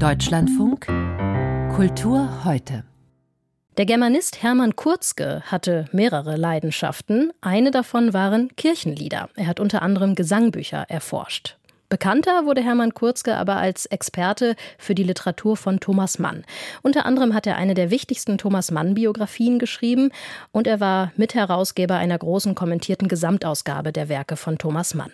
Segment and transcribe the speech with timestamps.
[0.00, 0.86] Deutschlandfunk
[1.76, 2.84] Kultur heute.
[3.76, 7.32] Der Germanist Hermann Kurzke hatte mehrere Leidenschaften.
[7.42, 9.28] Eine davon waren Kirchenlieder.
[9.36, 11.58] Er hat unter anderem Gesangbücher erforscht.
[11.90, 16.44] Bekannter wurde Hermann Kurzke aber als Experte für die Literatur von Thomas Mann.
[16.80, 20.12] Unter anderem hat er eine der wichtigsten Thomas Mann-Biografien geschrieben
[20.50, 25.12] und er war Mitherausgeber einer großen kommentierten Gesamtausgabe der Werke von Thomas Mann.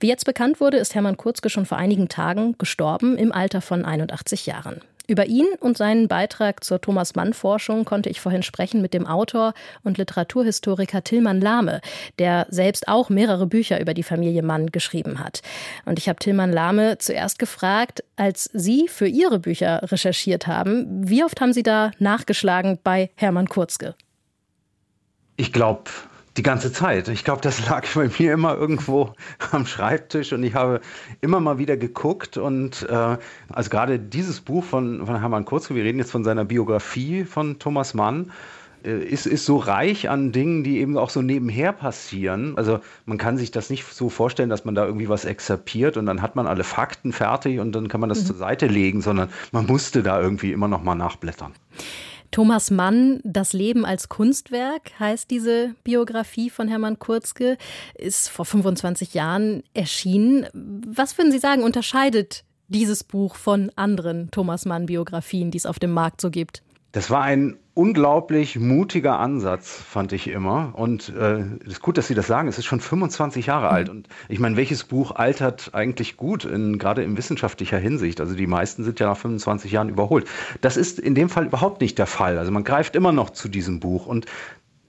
[0.00, 3.84] Wie jetzt bekannt wurde, ist Hermann Kurzke schon vor einigen Tagen gestorben im Alter von
[3.84, 4.80] 81 Jahren.
[5.06, 9.06] Über ihn und seinen Beitrag zur Thomas Mann Forschung konnte ich vorhin sprechen mit dem
[9.06, 11.82] Autor und Literaturhistoriker Tillmann Lahme,
[12.18, 15.42] der selbst auch mehrere Bücher über die Familie Mann geschrieben hat.
[15.84, 21.22] Und ich habe Tillmann Lahme zuerst gefragt, als Sie für Ihre Bücher recherchiert haben, wie
[21.22, 23.94] oft haben Sie da nachgeschlagen bei Hermann Kurzke?
[25.36, 25.90] Ich glaube,
[26.36, 27.08] die ganze Zeit.
[27.08, 29.12] Ich glaube, das lag bei mir immer irgendwo
[29.52, 30.80] am Schreibtisch und ich habe
[31.20, 33.16] immer mal wieder geguckt und äh,
[33.52, 37.58] also gerade dieses Buch von, von Hermann Kurzke, wir reden jetzt von seiner Biografie von
[37.58, 38.32] Thomas Mann,
[38.84, 42.56] äh, ist, ist so reich an Dingen, die eben auch so nebenher passieren.
[42.56, 46.06] Also man kann sich das nicht so vorstellen, dass man da irgendwie was exerpiert und
[46.06, 48.26] dann hat man alle Fakten fertig und dann kann man das mhm.
[48.26, 51.52] zur Seite legen, sondern man musste da irgendwie immer noch mal nachblättern.
[52.30, 57.56] Thomas Mann, Das Leben als Kunstwerk heißt diese Biografie von Hermann Kurzke,
[57.96, 60.46] ist vor 25 Jahren erschienen.
[60.52, 65.78] Was würden Sie sagen, unterscheidet dieses Buch von anderen Thomas Mann Biografien, die es auf
[65.78, 66.63] dem Markt so gibt?
[66.94, 70.74] Das war ein unglaublich mutiger Ansatz, fand ich immer.
[70.74, 72.46] Und äh, es ist gut, dass Sie das sagen.
[72.46, 73.88] Es ist schon 25 Jahre alt.
[73.88, 78.20] Und ich meine, welches Buch altert eigentlich gut, in, gerade in wissenschaftlicher Hinsicht?
[78.20, 80.28] Also die meisten sind ja nach 25 Jahren überholt.
[80.60, 82.38] Das ist in dem Fall überhaupt nicht der Fall.
[82.38, 84.06] Also man greift immer noch zu diesem Buch.
[84.06, 84.26] Und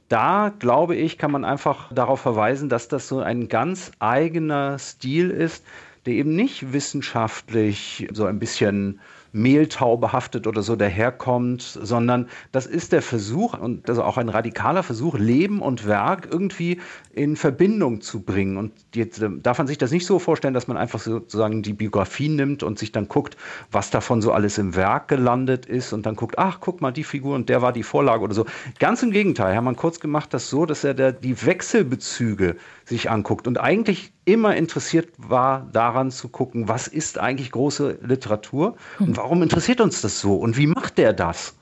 [0.08, 5.32] da, glaube ich, kann man einfach darauf verweisen, dass das so ein ganz eigener Stil
[5.32, 5.66] ist,
[6.06, 9.00] der eben nicht wissenschaftlich so ein bisschen
[9.36, 14.82] Mehltau behaftet oder so daherkommt, sondern das ist der Versuch und also auch ein radikaler
[14.82, 16.80] Versuch, Leben und Werk irgendwie
[17.12, 18.56] in Verbindung zu bringen.
[18.56, 21.74] Und jetzt äh, darf man sich das nicht so vorstellen, dass man einfach sozusagen die
[21.74, 23.36] Biografie nimmt und sich dann guckt,
[23.72, 27.04] was davon so alles im Werk gelandet ist und dann guckt, ach, guck mal, die
[27.04, 28.46] Figur und der war die Vorlage oder so.
[28.80, 32.56] Ganz im Gegenteil, Hermann Kurz gemacht das so, dass er da die Wechselbezüge
[32.86, 38.76] sich anguckt und eigentlich immer interessiert war, daran zu gucken, was ist eigentlich große Literatur
[39.00, 41.56] und warum interessiert uns das so und wie macht der das?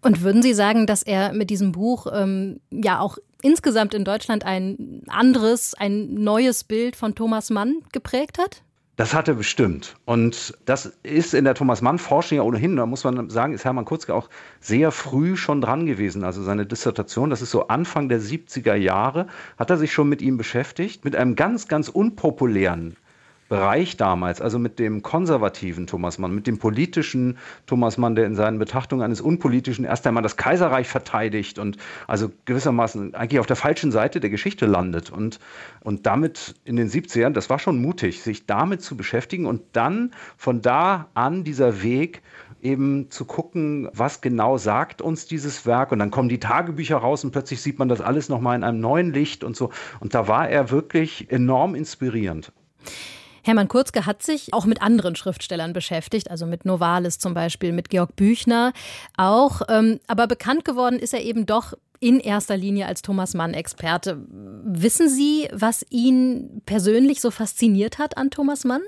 [0.00, 4.44] Und würden Sie sagen, dass er mit diesem Buch ähm, ja auch insgesamt in Deutschland
[4.44, 8.62] ein anderes, ein neues Bild von Thomas Mann geprägt hat?
[8.98, 9.94] Das hat er bestimmt.
[10.06, 13.84] Und das ist in der Thomas Mann-Forschung ja ohnehin, da muss man sagen, ist Hermann
[13.84, 14.28] Kurzke auch
[14.58, 16.24] sehr früh schon dran gewesen.
[16.24, 20.20] Also seine Dissertation, das ist so Anfang der 70er Jahre, hat er sich schon mit
[20.20, 22.96] ihm beschäftigt, mit einem ganz, ganz unpopulären
[23.48, 28.34] Bereich damals, also mit dem konservativen Thomas Mann, mit dem politischen Thomas Mann, der in
[28.34, 33.56] seinen Betrachtungen eines unpolitischen erst einmal das Kaiserreich verteidigt und also gewissermaßen eigentlich auf der
[33.56, 35.38] falschen Seite der Geschichte landet und,
[35.80, 40.12] und damit in den 70ern, das war schon mutig, sich damit zu beschäftigen und dann
[40.36, 42.20] von da an dieser Weg
[42.60, 47.24] eben zu gucken, was genau sagt uns dieses Werk und dann kommen die Tagebücher raus
[47.24, 49.70] und plötzlich sieht man das alles nochmal in einem neuen Licht und so
[50.00, 52.52] und da war er wirklich enorm inspirierend.
[53.48, 57.88] Hermann Kurzke hat sich auch mit anderen Schriftstellern beschäftigt, also mit Novalis zum Beispiel, mit
[57.88, 58.74] Georg Büchner
[59.16, 59.62] auch.
[59.70, 64.18] Ähm, aber bekannt geworden ist er eben doch in erster Linie als Thomas Mann-Experte.
[64.28, 68.82] Wissen Sie, was ihn persönlich so fasziniert hat an Thomas Mann?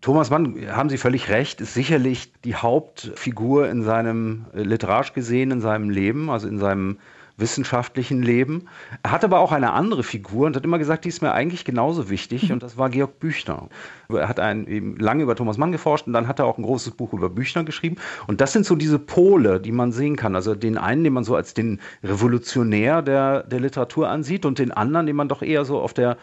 [0.00, 5.50] Thomas Mann, haben Sie völlig recht, ist sicherlich die Hauptfigur in seinem äh, literarisch gesehen,
[5.50, 6.98] in seinem Leben, also in seinem
[7.36, 8.68] wissenschaftlichen Leben.
[9.02, 11.64] Er hat aber auch eine andere Figur und hat immer gesagt, die ist mir eigentlich
[11.64, 13.68] genauso wichtig und das war Georg Büchner.
[14.08, 16.62] Er hat ein, eben lange über Thomas Mann geforscht und dann hat er auch ein
[16.62, 17.96] großes Buch über Büchner geschrieben
[18.28, 20.36] und das sind so diese Pole, die man sehen kann.
[20.36, 24.70] Also den einen, den man so als den Revolutionär der, der Literatur ansieht und den
[24.70, 26.16] anderen, den man doch eher so auf der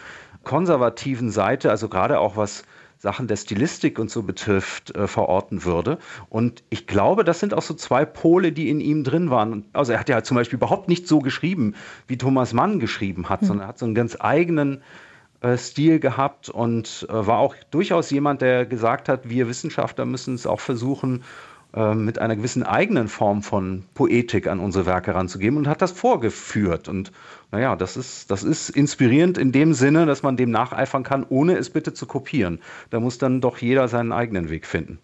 [0.44, 2.64] konservativen Seite, also gerade auch was
[3.02, 5.98] Sachen der Stilistik und so betrifft, äh, verorten würde.
[6.30, 9.66] Und ich glaube, das sind auch so zwei Pole, die in ihm drin waren.
[9.74, 11.74] Also er hat ja halt zum Beispiel überhaupt nicht so geschrieben,
[12.06, 13.48] wie Thomas Mann geschrieben hat, mhm.
[13.48, 14.84] sondern er hat so einen ganz eigenen
[15.40, 20.36] äh, Stil gehabt und äh, war auch durchaus jemand, der gesagt hat, wir Wissenschaftler müssen
[20.36, 21.24] es auch versuchen,
[21.74, 26.90] mit einer gewissen eigenen Form von Poetik an unsere Werke ranzugeben und hat das vorgeführt.
[26.90, 27.14] Und
[27.52, 31.56] naja, das ist, das ist inspirierend in dem Sinne, dass man dem nacheifern kann, ohne
[31.56, 32.60] es bitte zu kopieren.
[32.90, 35.00] Da muss dann doch jeder seinen eigenen Weg finden.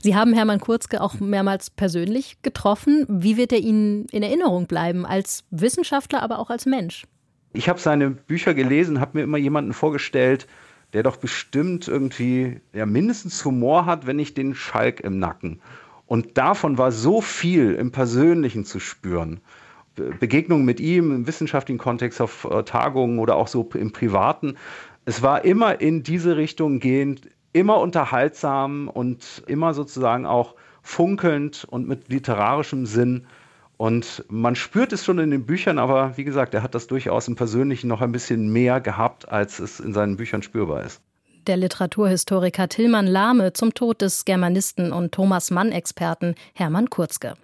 [0.00, 3.04] Sie haben Hermann Kurzke auch mehrmals persönlich getroffen.
[3.08, 7.04] Wie wird er Ihnen in Erinnerung bleiben, als Wissenschaftler, aber auch als Mensch?
[7.52, 10.46] Ich habe seine Bücher gelesen, habe mir immer jemanden vorgestellt,
[10.92, 15.60] der doch bestimmt irgendwie ja, mindestens Humor hat, wenn nicht den Schalk im Nacken.
[16.06, 19.40] Und davon war so viel im Persönlichen zu spüren.
[20.20, 24.56] Begegnungen mit ihm im wissenschaftlichen Kontext auf äh, Tagungen oder auch so im Privaten.
[25.04, 27.22] Es war immer in diese Richtung gehend,
[27.52, 33.26] immer unterhaltsam und immer sozusagen auch funkelnd und mit literarischem Sinn.
[33.78, 37.28] Und man spürt es schon in den Büchern, aber wie gesagt, er hat das durchaus
[37.28, 41.02] im Persönlichen noch ein bisschen mehr gehabt, als es in seinen Büchern spürbar ist.
[41.46, 47.34] Der Literaturhistoriker Tillmann Lahme zum Tod des Germanisten und Thomas Mann-Experten Hermann Kurzke.